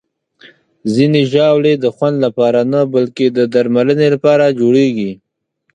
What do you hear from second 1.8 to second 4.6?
خوند لپاره نه، بلکې د درملنې لپاره